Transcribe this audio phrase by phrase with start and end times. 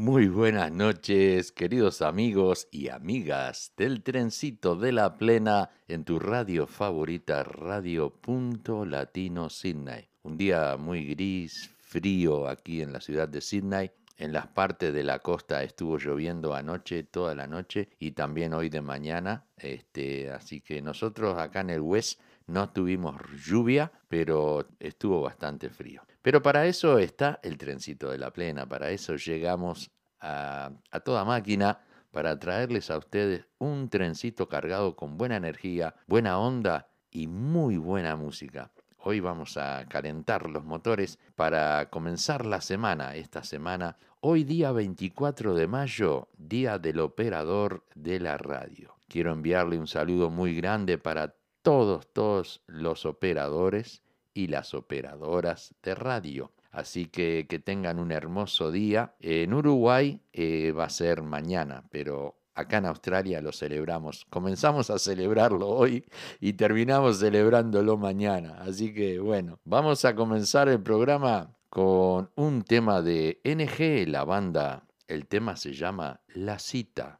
[0.00, 6.66] Muy buenas noches, queridos amigos y amigas del trencito de la plena en tu radio
[6.66, 10.08] favorita, Radio Punto Latino Sydney.
[10.22, 13.90] Un día muy gris, frío aquí en la ciudad de Sydney.
[14.16, 18.70] En las partes de la costa estuvo lloviendo anoche, toda la noche y también hoy
[18.70, 19.44] de mañana.
[19.58, 26.00] Este, así que nosotros acá en el West no tuvimos lluvia, pero estuvo bastante frío.
[26.22, 29.90] Pero para eso está el trencito de la plena, para eso llegamos
[30.20, 36.90] a, toda máquina para traerles a ustedes un trencito cargado con buena energía, buena onda
[37.10, 38.70] y muy buena música.
[38.98, 45.54] Hoy vamos a calentar los motores para comenzar la semana, esta semana, hoy día 24
[45.54, 48.94] de mayo, día del operador de la radio.
[49.08, 54.02] Quiero enviarle un saludo muy grande para todos, todos los operadores
[54.34, 56.52] y las operadoras de radio.
[56.70, 59.14] Así que que tengan un hermoso día.
[59.20, 64.26] En Uruguay eh, va a ser mañana, pero acá en Australia lo celebramos.
[64.30, 66.04] Comenzamos a celebrarlo hoy
[66.40, 68.58] y terminamos celebrándolo mañana.
[68.60, 74.86] Así que bueno, vamos a comenzar el programa con un tema de NG, la banda.
[75.08, 77.19] El tema se llama La cita.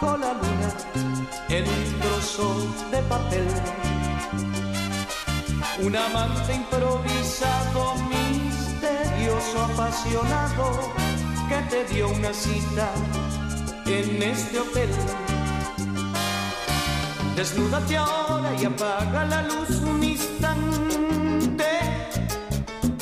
[0.00, 0.72] dibujó la luna
[1.48, 3.46] en un trozo de papel.
[5.82, 10.92] Un amante improvisado, misterioso, apasionado,
[11.48, 12.90] que te dio una cita
[13.86, 14.90] en este hotel.
[17.36, 21.66] Desnúdate ahora y apaga la luz un instante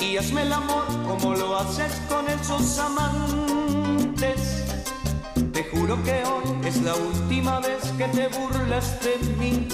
[0.00, 3.73] y hazme el amor como lo haces con esos amantes.
[5.74, 9.66] Juro que hoy es la última vez que te burlas de mí,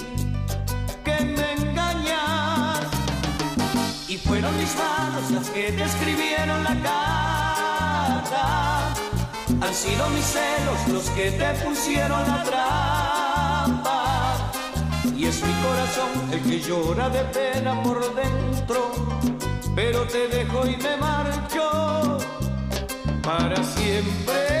[1.05, 2.79] que me engañas.
[4.07, 8.41] Y fueron mis manos las que te escribieron la carta.
[9.61, 14.51] Han sido mis celos los que te pusieron la trampa.
[15.15, 18.91] Y es mi corazón el que llora de pena por dentro.
[19.75, 22.17] Pero te dejo y me marcho
[23.21, 24.60] para siempre.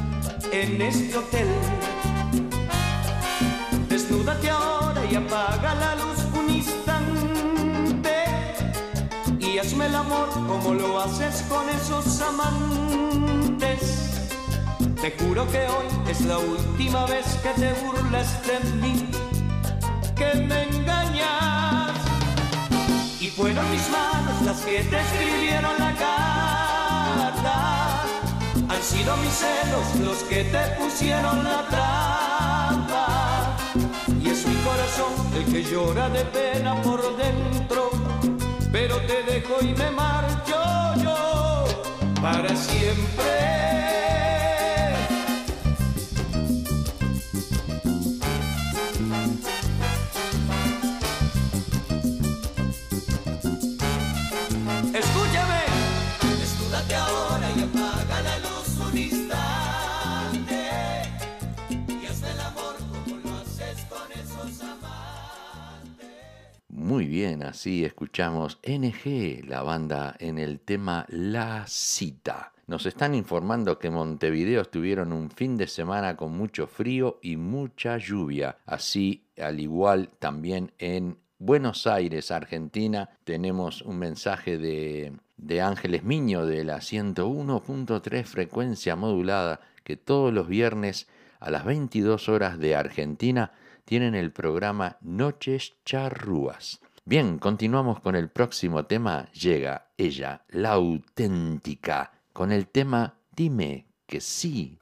[0.51, 1.47] en este hotel.
[3.89, 6.91] Desnúdate ahora y apaga la luz un instante
[9.95, 13.81] amor como lo haces con esos amantes.
[15.01, 19.09] Te juro que hoy es la última vez que te burlas de mí,
[20.15, 21.97] que me engañas.
[23.19, 26.40] Y fueron mis manos las que te escribieron la carta.
[28.81, 33.55] Han sido mis celos los que te pusieron la trampa.
[34.19, 37.91] Y es mi corazón el que llora de pena por dentro.
[38.71, 41.65] Pero te dejo y me marcho yo
[42.23, 43.50] para siempre.
[67.11, 72.53] Bien, así escuchamos NG, la banda en el tema La Cita.
[72.67, 77.97] Nos están informando que Montevideo estuvieron un fin de semana con mucho frío y mucha
[77.97, 78.59] lluvia.
[78.65, 86.45] Así, al igual también en Buenos Aires, Argentina, tenemos un mensaje de, de Ángeles Miño
[86.45, 91.09] de la 101.3 frecuencia modulada que todos los viernes
[91.41, 93.51] a las 22 horas de Argentina
[93.83, 96.79] tienen el programa Noches Charrúas.
[97.03, 99.27] Bien, continuamos con el próximo tema.
[99.31, 104.77] Llega ella, la auténtica, con el tema Dime que sí.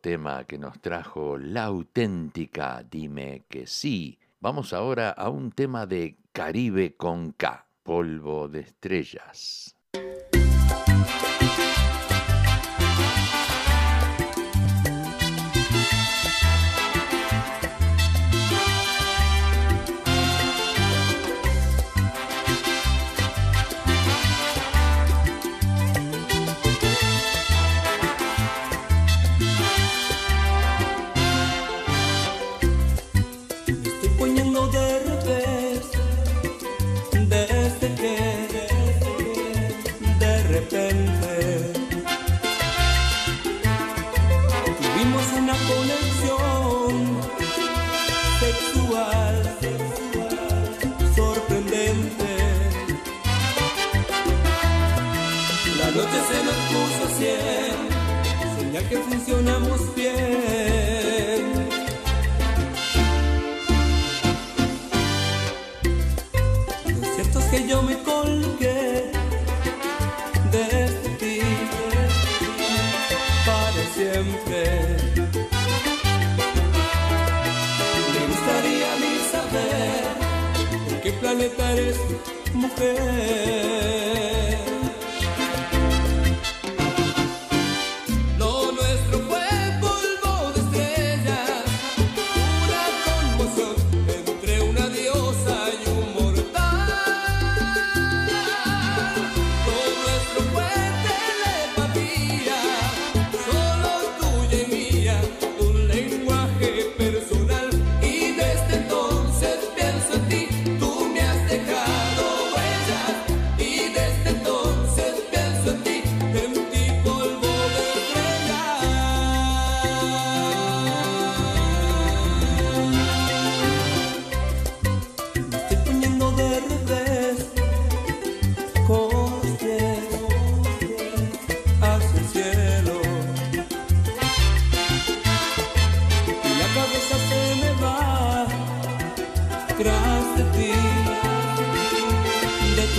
[0.00, 4.18] Tema que nos trajo la auténtica Dime que sí.
[4.40, 9.76] Vamos ahora a un tema de Caribe con K, polvo de estrellas.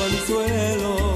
[0.03, 1.12] consuelo.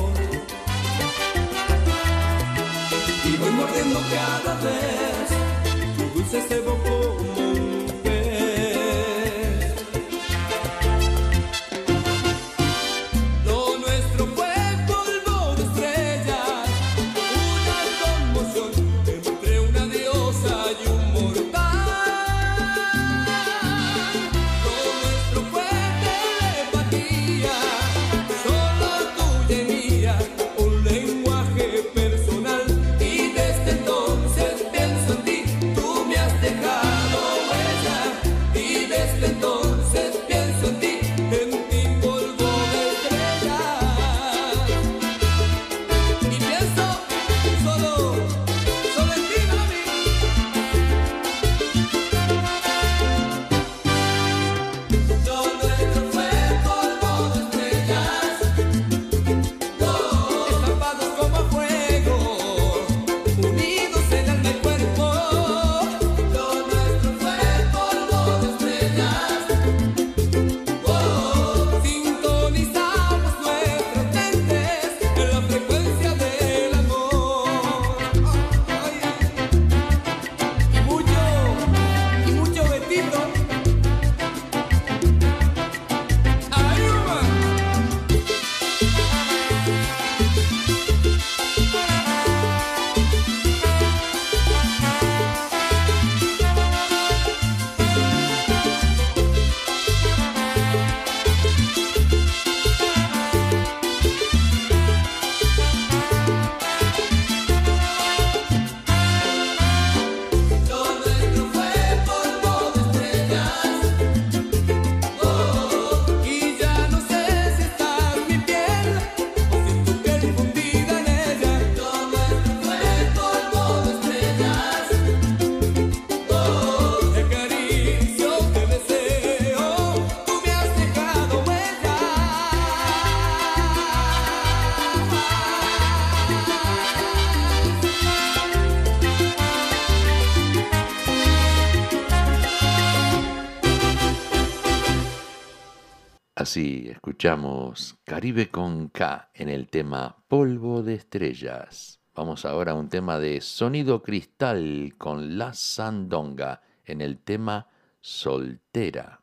[147.08, 152.02] Escuchamos Caribe con K en el tema Polvo de Estrellas.
[152.14, 157.70] Vamos ahora a un tema de sonido cristal con la sandonga en el tema
[158.02, 159.22] soltera.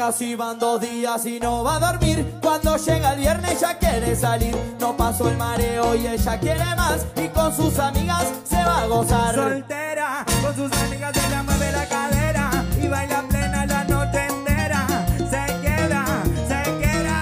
[0.00, 2.38] Casi van dos días y no va a dormir.
[2.40, 4.56] Cuando llega el viernes ya quiere salir.
[4.80, 7.04] No pasó el mareo y ella quiere más.
[7.22, 9.34] Y con sus amigas se va a gozar.
[9.34, 14.86] Soltera, con sus amigas ella mueve la cadera y baila plena la noche entera.
[15.18, 17.18] Se queda, se queda.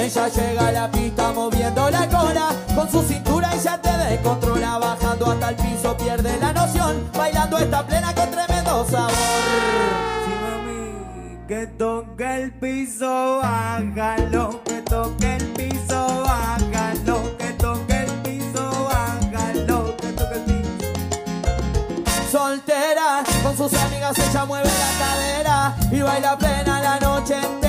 [0.00, 2.48] Ella llega a la pista moviendo la cola.
[2.76, 4.78] Con su cintura ella te descontrola.
[4.78, 6.17] Bajando hasta el piso pierde
[11.48, 19.96] que toque el piso, hágalo, que toque el piso, hágalo, que toque el piso, hágalo,
[19.96, 22.30] que toque el piso.
[22.30, 27.67] Soltera, con sus amigas ella mueve la cadera y baila plena la noche entera.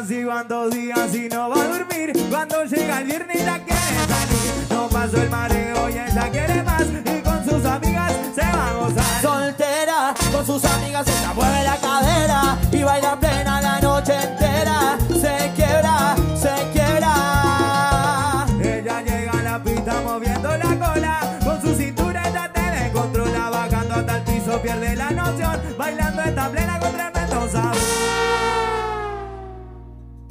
[0.00, 2.12] Ya casi van dos días y no va a dormir.
[2.30, 4.66] Cuando llega el viernes ya quiere salir.
[4.70, 6.86] No pasó el mareo y ella quiere más.
[7.04, 9.20] Y con sus amigas se va a gozar.
[9.20, 13.49] Soltera, con sus amigas ella mueve la cadera y baila plena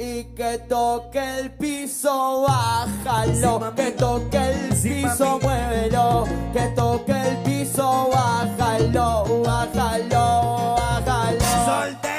[0.02, 3.74] Y que toque el piso, bájalo.
[3.76, 5.44] que toque el Sí, piso, mami.
[5.44, 6.24] muévelo.
[6.54, 12.19] Que toque el piso, bájalo, bájalo, bájalo.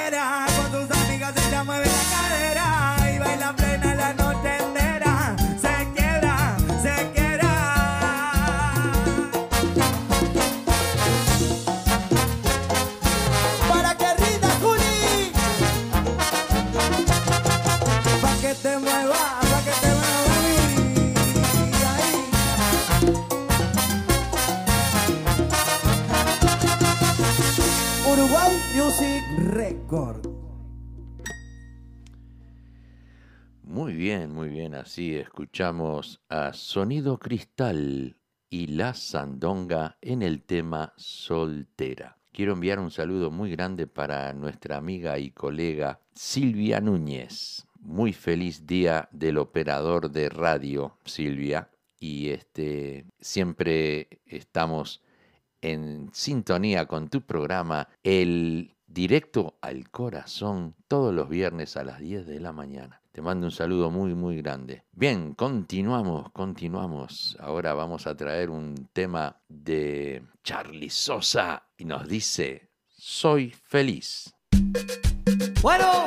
[33.63, 38.17] Muy bien, muy bien, así escuchamos a Sonido Cristal
[38.49, 42.17] y La Sandonga en el tema Soltera.
[42.33, 47.65] Quiero enviar un saludo muy grande para nuestra amiga y colega Silvia Núñez.
[47.79, 51.69] Muy feliz día del operador de radio, Silvia.
[51.97, 55.01] Y este siempre estamos
[55.61, 62.25] en sintonía con tu programa, el directo al corazón, todos los viernes a las 10
[62.25, 63.01] de la mañana.
[63.11, 64.83] Te mando un saludo muy, muy grande.
[64.91, 67.37] Bien, continuamos, continuamos.
[67.39, 74.33] Ahora vamos a traer un tema de Charlie Sosa y nos dice, soy feliz.
[75.61, 76.05] Bueno,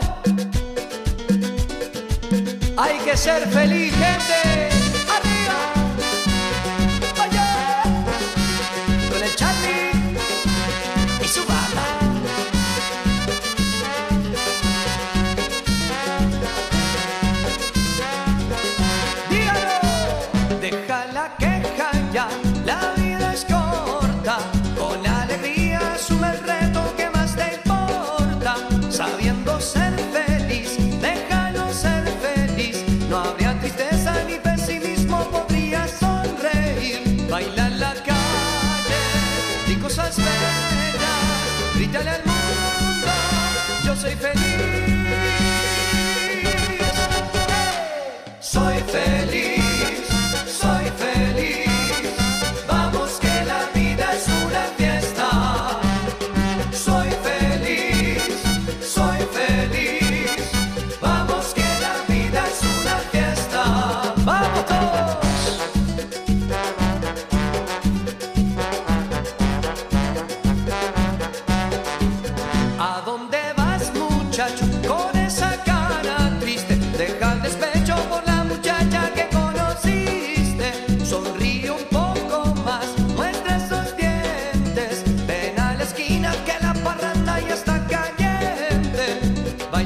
[2.76, 4.73] hay que ser feliz, gente.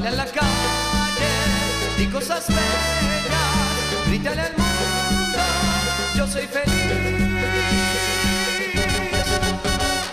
[0.09, 1.33] en la calle,
[1.99, 5.39] di cosas bellas, grítale al mundo,
[6.17, 6.75] yo soy feliz.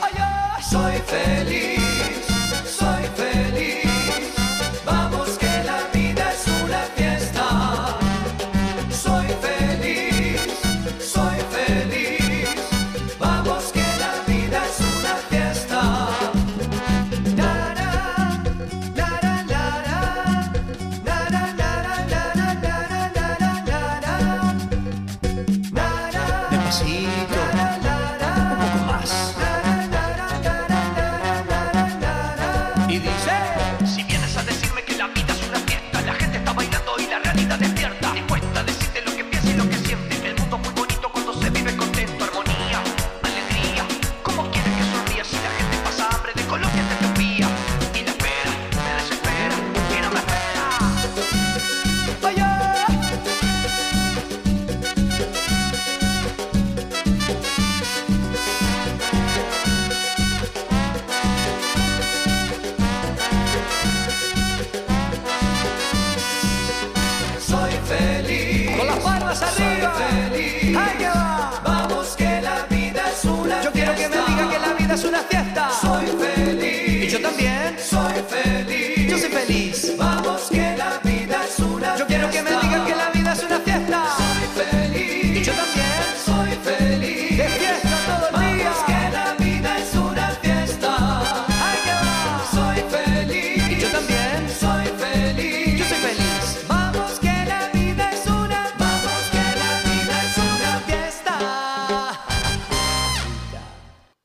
[0.01, 1.74] Ay, soy feliz.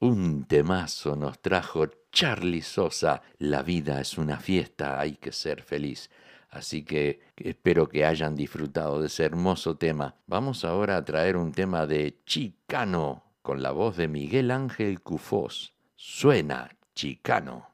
[0.02, 3.20] Un temazo nos trajo Charlie Sosa.
[3.36, 6.08] La vida es una fiesta, hay que ser feliz.
[6.48, 10.16] Así que espero que hayan disfrutado de ese hermoso tema.
[10.26, 15.74] Vamos ahora a traer un tema de Chicano con la voz de Miguel Ángel Cufós.
[15.96, 17.69] Suena Chicano.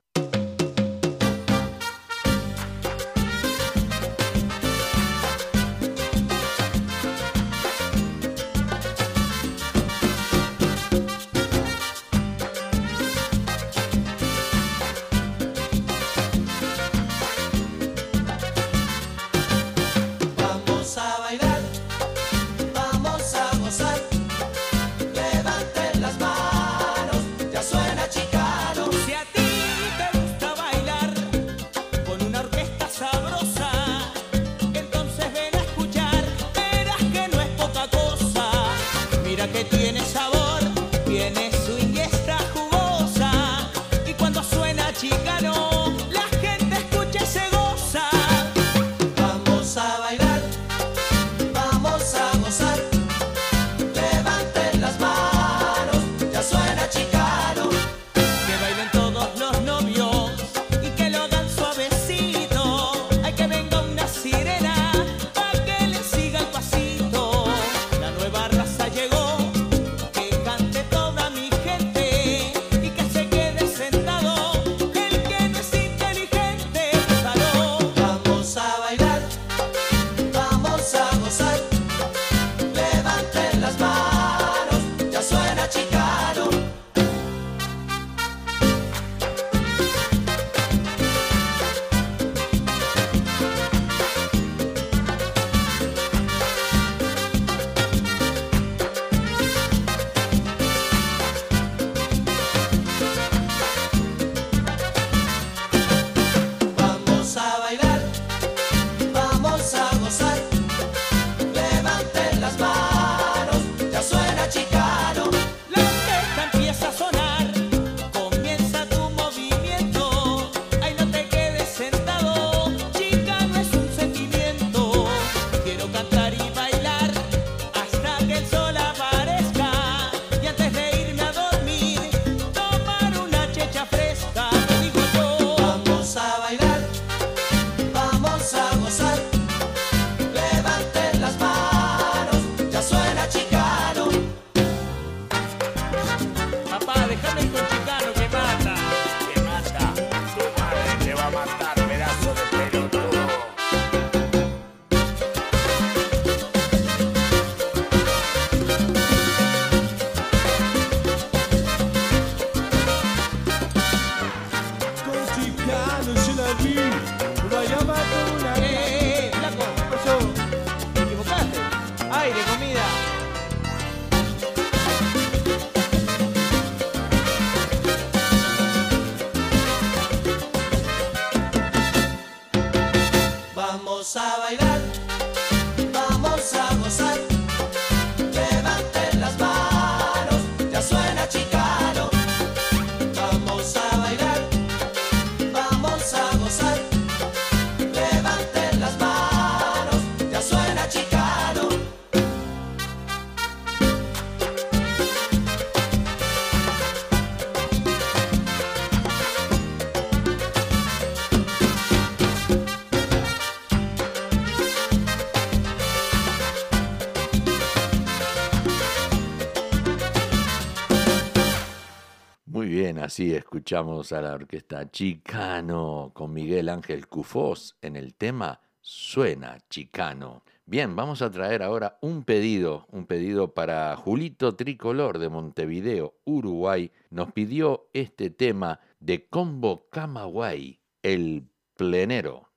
[223.06, 230.42] Así escuchamos a la orquesta Chicano con Miguel Ángel Cufós en el tema Suena Chicano.
[230.64, 236.90] Bien, vamos a traer ahora un pedido, un pedido para Julito Tricolor de Montevideo, Uruguay.
[237.10, 242.48] Nos pidió este tema de Combo Camagüey, el plenero.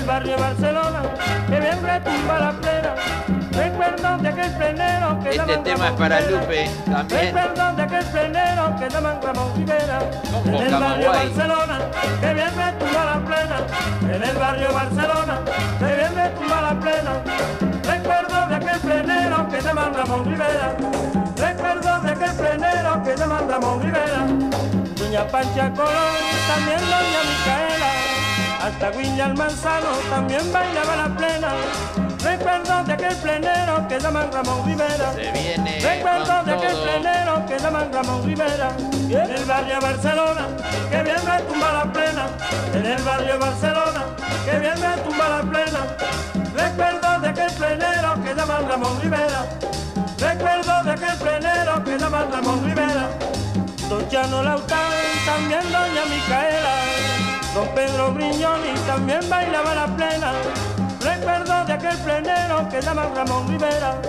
[0.00, 1.02] El barrio Barcelona,
[1.48, 2.94] que bien retumba la plena.
[3.52, 6.40] Recuerdo de aquel plenero que Este llaman tema es para Rivera.
[6.40, 7.34] Lupe también.
[7.34, 9.98] Recuerdo de aquel plenero que llaman Ramón Rivera.
[10.44, 11.10] En el barrio.
[11.10, 11.78] Barcelona,
[12.20, 13.56] que bien retumba la plena.
[14.14, 15.38] En el barrio Barcelona,
[15.78, 17.12] que bien retumba la plena.
[17.84, 20.76] Recuerdo de aquel plenero que llaman Ramón Rivera.
[21.36, 24.26] Recuerdo de aquel plenero que llaman Ramón Rivera.
[24.96, 26.14] Doña Pancha Colón,
[26.48, 27.99] también Doña Micaela,
[28.60, 31.48] hasta William Manzano también bailaba la plena.
[32.22, 35.12] Recuerdo de aquel plenero que llaman Ramón Rivera.
[35.14, 38.76] Se viene Recuerdo de aquel plenero que llaman Ramón Rivera.
[39.08, 40.46] En el barrio Barcelona,
[40.90, 42.26] que bien retumba la plena.
[42.74, 44.04] En el barrio Barcelona,
[44.44, 45.80] que bien retumba la plena.
[46.54, 49.46] Recuerdo de aquel plenero que llaman Ramón Rivera.
[50.18, 53.08] Recuerdo de aquel plenero que llaman Ramón Rivera.
[53.88, 54.92] Don Chano Laután,
[55.24, 56.49] también Doña Micaela.
[58.00, 60.32] Don Pedro Brignoni también bailaba la plena.
[61.02, 64.00] Recuerdo de aquel plenero que llaman Ramón Rivera.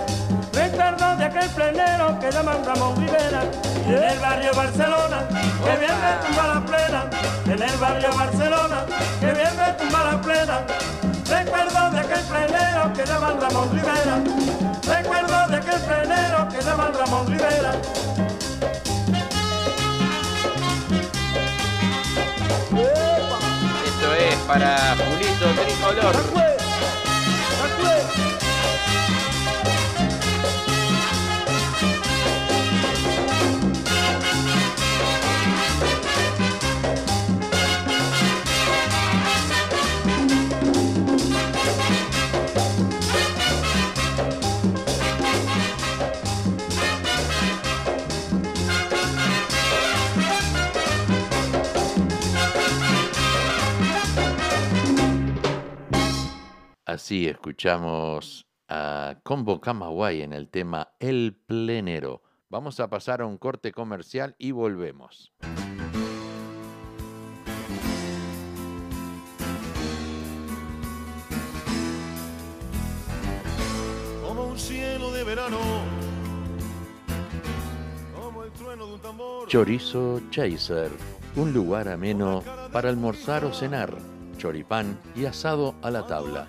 [0.54, 3.42] Recuerdo de aquel plenero que llaman Ramón Rivera.
[3.86, 7.10] Y en el barrio Barcelona, que bien retumba la plena.
[7.44, 8.86] En el barrio Barcelona,
[9.20, 10.60] que bien retumba la plena.
[11.28, 14.16] Recuerdo de aquel plenero que llaman Ramón Rivera.
[14.96, 17.72] Recuerdo de aquel plenero que llaman Ramón Rivera.
[24.52, 26.52] Para Julito Tricolor.
[57.12, 62.22] Así escuchamos a Combo Camagüey en el tema El Plenero.
[62.48, 65.30] Vamos a pasar a un corte comercial y volvemos.
[74.26, 75.58] como un cielo de verano,
[78.18, 79.48] como el trueno de un tambor.
[79.48, 80.90] Chorizo Chaser,
[81.36, 83.98] un lugar ameno para almorzar o cenar,
[84.38, 86.48] choripán y asado a la tabla,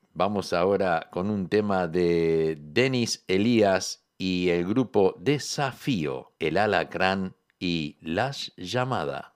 [0.13, 7.97] vamos ahora con un tema de Denis Elías y el grupo Desafío, El Alacrán y
[8.01, 9.30] Las Llamada.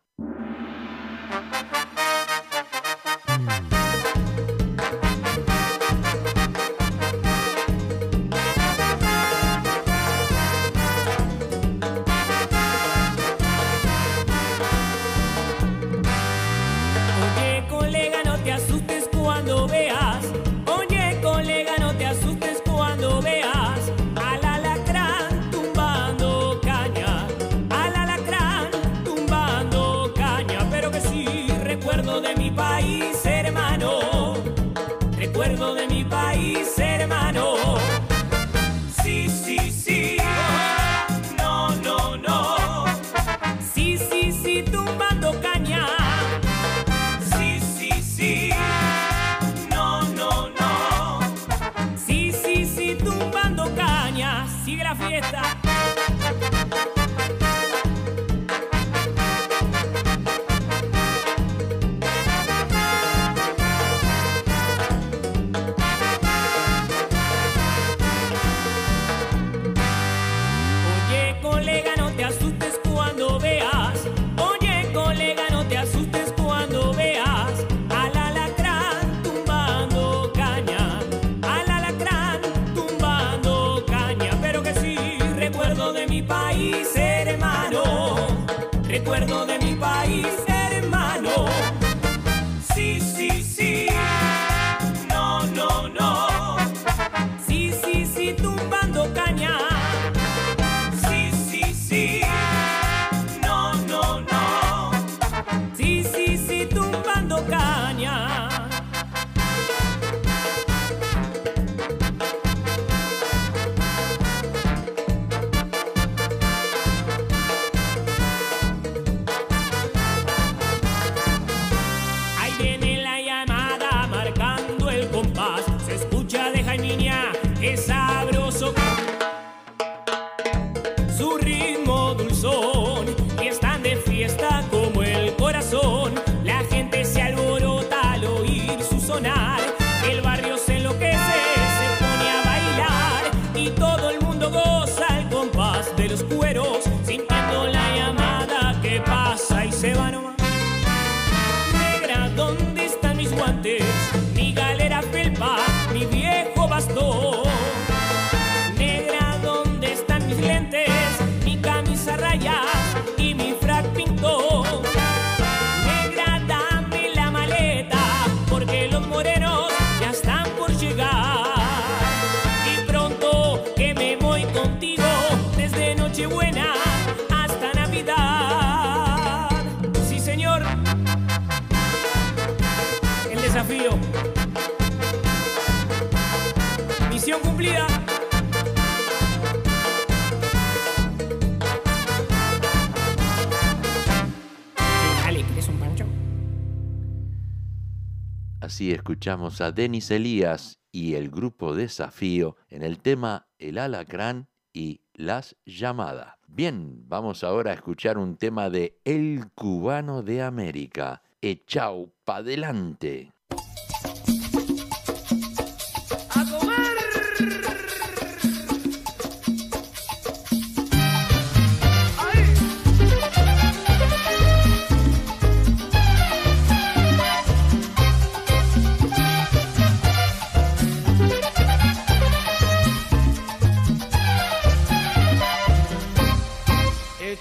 [198.75, 204.99] Así escuchamos a Denis Elías y el grupo Desafío en el tema El Alacrán y
[205.13, 206.35] Las Llamadas.
[206.45, 211.23] Bien, vamos ahora a escuchar un tema de El Cubano de América.
[211.39, 213.34] Echau pa' adelante.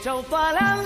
[0.04, 0.83] 手发凉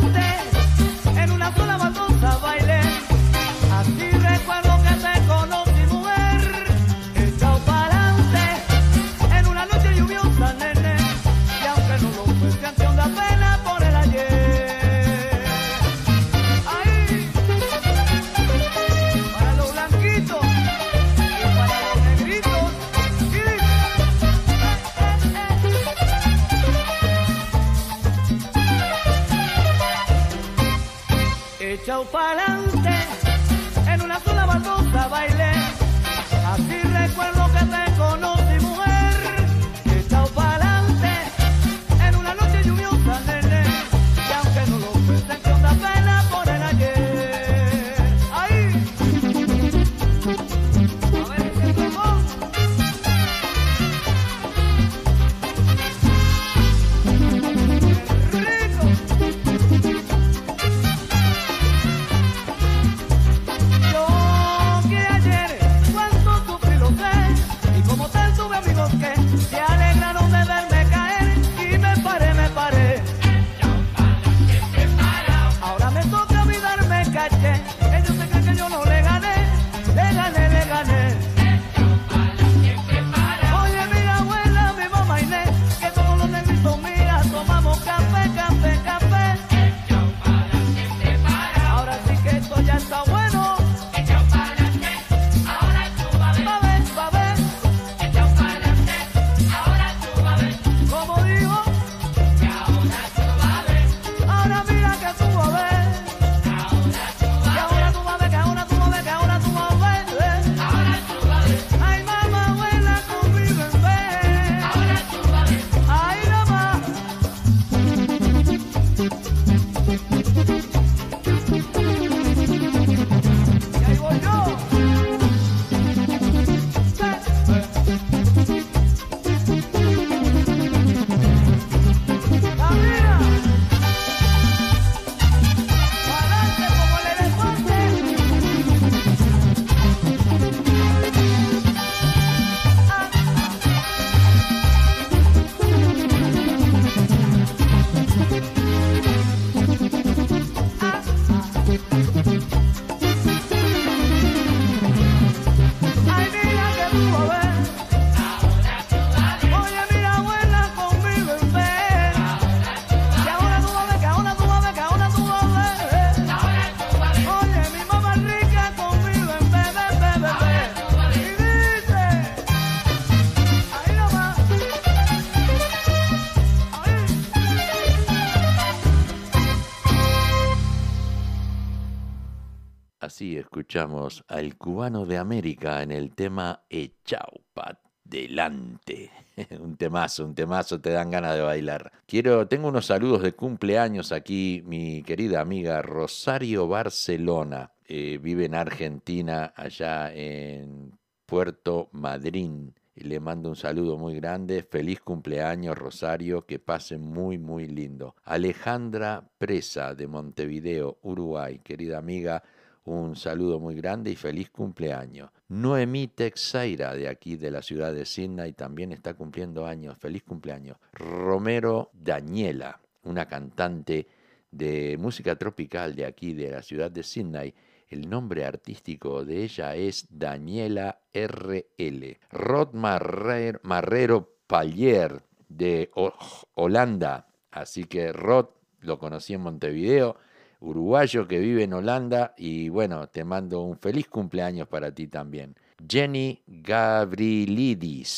[183.68, 189.10] escuchamos al cubano de América en el tema Echao pa' delante.
[189.60, 191.92] un temazo, un temazo, te dan ganas de bailar.
[192.06, 197.72] Quiero, tengo unos saludos de cumpleaños aquí, mi querida amiga Rosario Barcelona.
[197.86, 202.74] eh, vive en Argentina, allá en Puerto Madryn.
[202.94, 204.62] Le mando un saludo muy grande.
[204.62, 206.46] Feliz cumpleaños, Rosario.
[206.46, 208.16] Que pase muy, muy lindo.
[208.24, 211.60] Alejandra Presa de Montevideo, Uruguay.
[211.62, 212.42] Querida amiga,
[212.88, 215.30] un saludo muy grande y feliz cumpleaños.
[215.48, 219.96] Noemí Texeira, de aquí de la ciudad de Sydney, también está cumpliendo años.
[219.98, 220.76] Feliz cumpleaños.
[220.92, 224.06] Romero Daniela, una cantante
[224.50, 227.54] de música tropical de aquí de la ciudad de Sydney.
[227.88, 232.18] El nombre artístico de ella es Daniela RL.
[232.30, 236.12] Rod Marrer- Marrero Pallier de Ho-
[236.54, 237.26] Holanda.
[237.50, 238.48] Así que Rod
[238.80, 240.16] lo conocí en Montevideo,
[240.60, 245.56] uruguayo que vive en Holanda y bueno, te mando un feliz cumpleaños para ti también.
[245.88, 248.08] Jenny Gavrilidis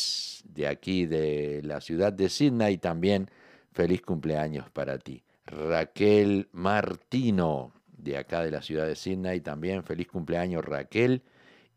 [0.45, 3.29] de aquí de la ciudad de Sydney también
[3.71, 5.23] feliz cumpleaños para ti.
[5.45, 11.21] Raquel Martino de acá de la ciudad de Sydney también feliz cumpleaños Raquel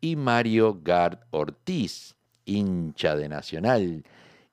[0.01, 4.05] y Mario Gard Ortiz, hincha de Nacional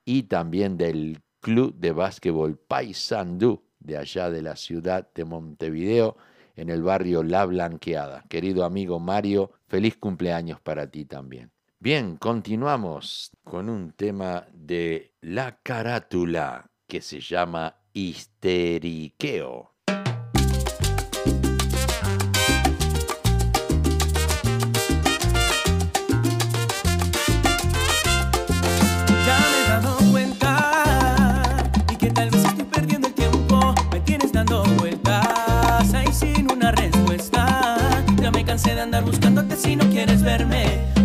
[0.06, 6.16] y también del Club de Básquetbol Paysandú de allá de la ciudad de Montevideo
[6.56, 8.24] en el barrio La Blanqueada.
[8.30, 11.52] Querido amigo Mario, feliz cumpleaños para ti también.
[11.80, 19.71] Bien, continuamos con un tema de la carátula que se llama Histeriqueo.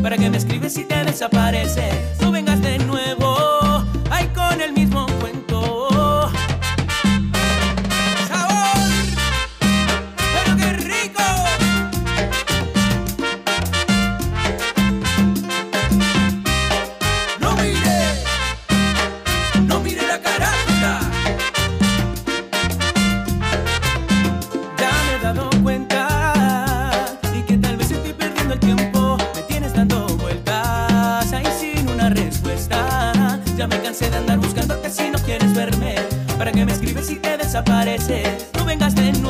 [0.02, 2.15] Para que me escribes y te desapareces.
[36.46, 38.46] Para que me escribes y te desapareces.
[38.54, 39.25] No vengas de nuevo,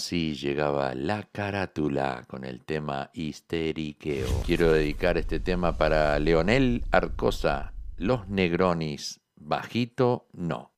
[0.00, 4.28] así llegaba la carátula con el tema histeriqueo.
[4.46, 10.69] Quiero dedicar este tema para Leonel Arcosa, Los Negronis, bajito no.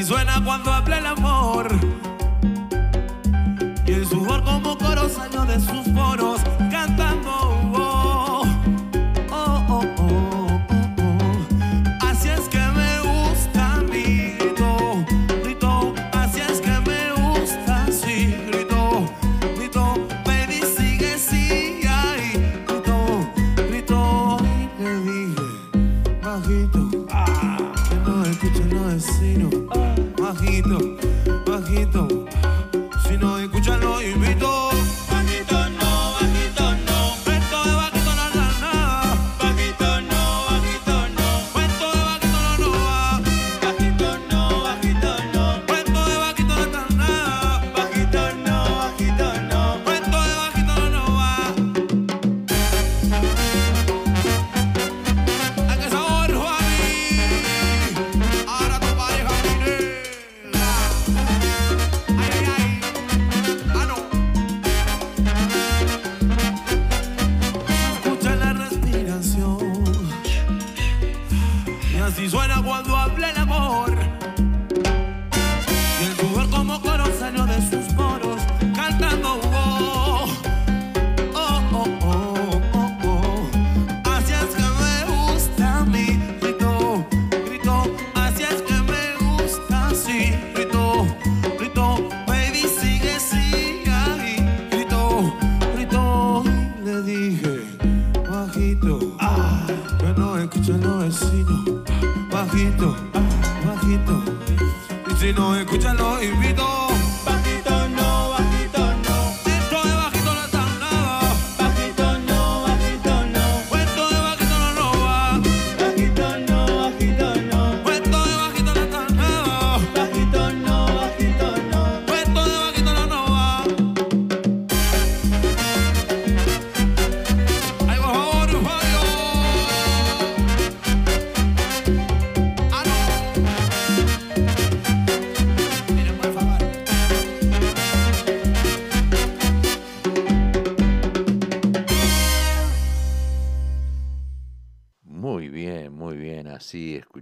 [0.00, 1.68] Así suena cuando habla el amor.
[3.84, 6.40] Y el sudor como coros salió de sus poros.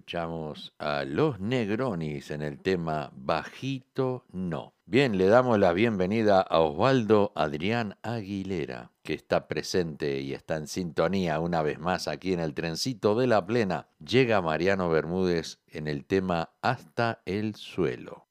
[0.09, 4.73] escuchamos a Los Negronis en el tema Bajito No.
[4.87, 10.67] Bien, le damos la bienvenida a Osvaldo Adrián Aguilera, que está presente y está en
[10.67, 13.89] sintonía una vez más aquí en el trencito de la plena.
[13.99, 18.28] Llega Mariano Bermúdez en el tema Hasta el suelo.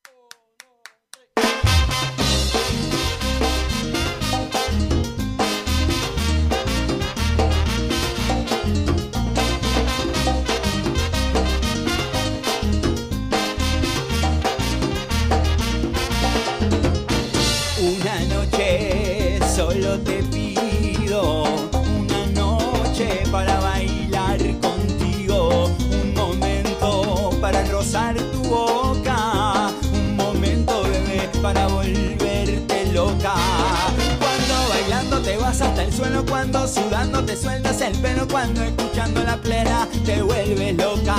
[35.97, 41.15] suelo cuando sudando te sueltas el pelo cuando escuchando la plena te vuelves loca.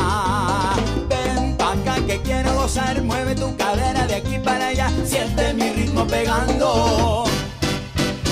[1.09, 5.71] Ven pa' acá que quiero gozar, mueve tu cadera de aquí para allá, siente mi
[5.71, 7.25] ritmo pegando.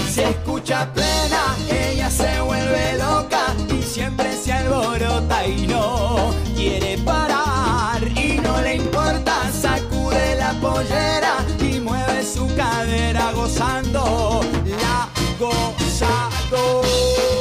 [0.08, 8.00] Si escucha plena, ella se vuelve loca y siempre se alborota y no quiere parar
[8.16, 15.08] y no le importa, sacude la pollera y mueve su cadera gozando la
[15.40, 16.35] goza.
[16.48, 17.35] Cristo.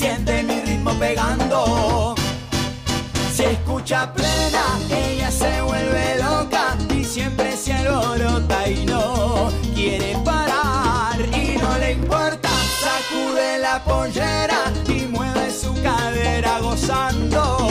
[0.00, 2.14] siente mi ritmo pegando.
[3.34, 11.20] Se escucha plena, ella se vuelve loca y siempre se alborota y no quiere parar
[11.20, 12.48] y no le importa.
[12.84, 17.69] Sacude la pollera y mueve su cadera gozando.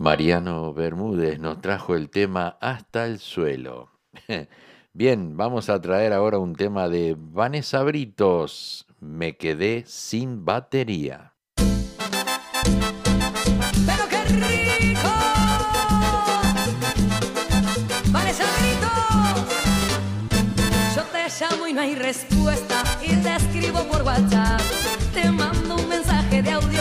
[0.00, 3.90] Mariano Bermúdez nos trajo el tema Hasta el suelo.
[4.94, 8.86] Bien, vamos a traer ahora un tema de Vanessa Britos.
[8.98, 11.34] Me quedé sin batería.
[13.84, 15.10] Pero qué rico.
[18.10, 19.54] Vanessa Britos.
[20.96, 24.62] Yo te llamo y no hay respuesta y te escribo por WhatsApp.
[25.12, 26.79] Te mando un mensaje de audio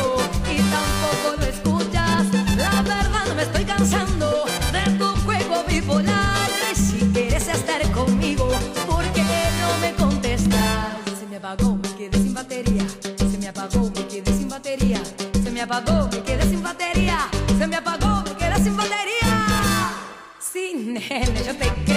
[15.72, 17.30] apagó, me quedé sin batería.
[17.58, 19.92] Se me apagó, me quedé sin batería.
[20.40, 21.89] Sí, nene, yo te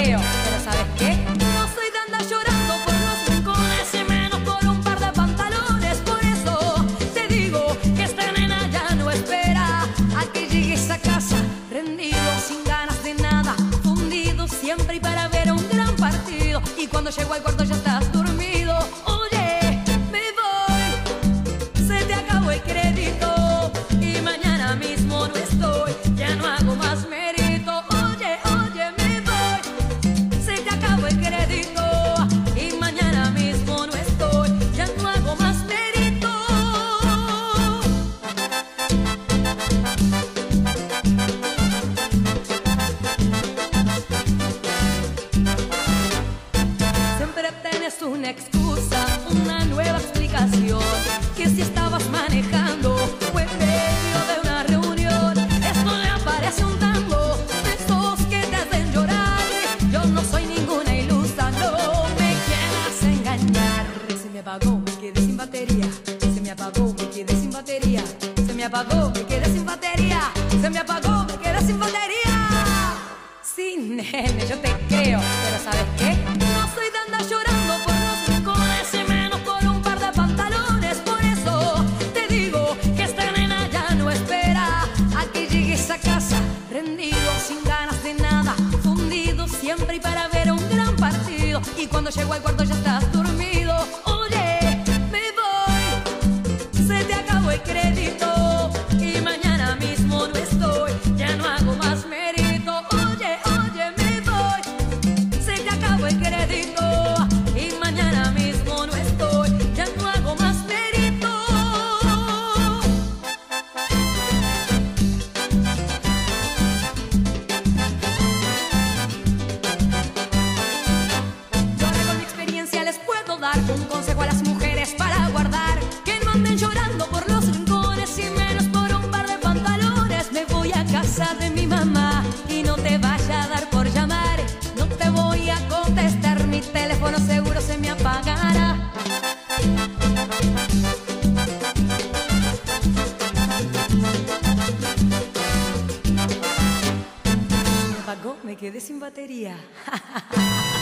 [148.44, 149.56] me quedé sin batería.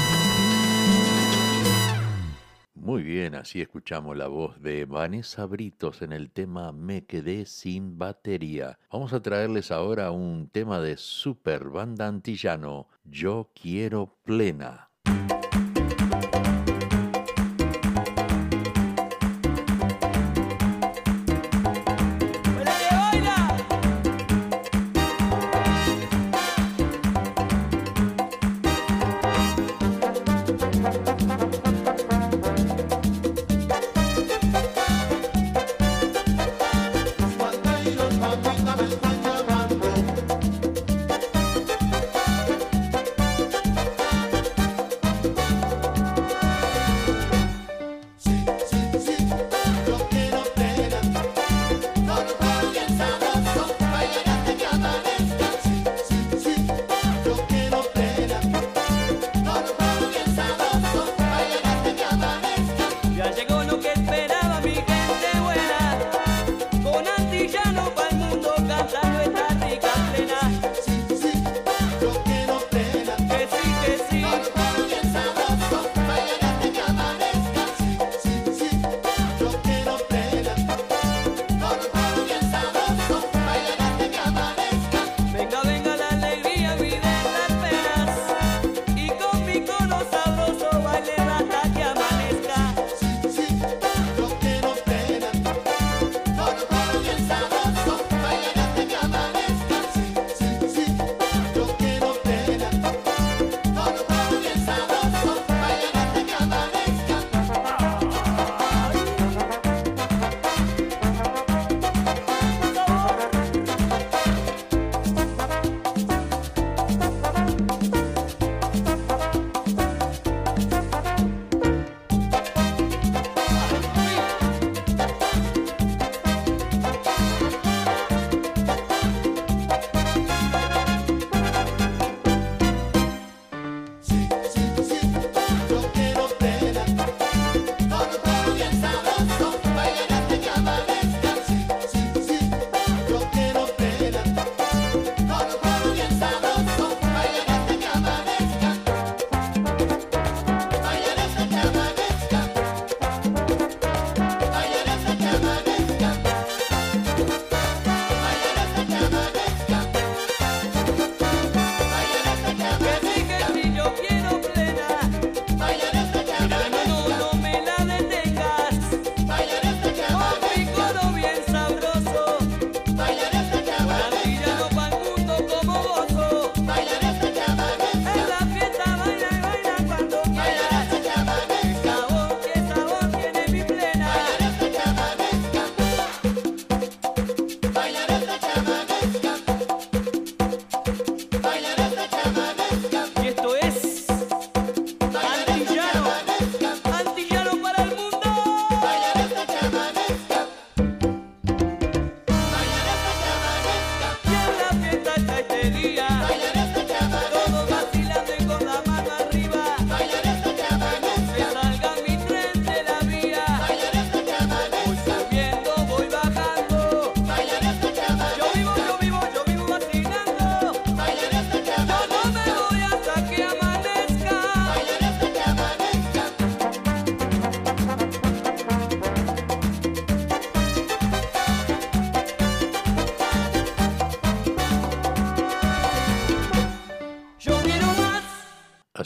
[2.75, 7.99] Muy bien, así escuchamos la voz de Vanessa Britos en el tema Me quedé sin
[7.99, 8.81] batería.
[8.91, 14.90] Vamos a traerles ahora un tema de super banda antillano, Yo quiero plena.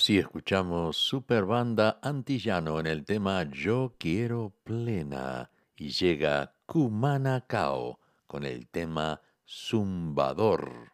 [0.05, 8.45] Así escuchamos Superbanda Antillano en el tema Yo Quiero Plena y llega Kumana Kao con
[8.45, 10.94] el tema Zumbador.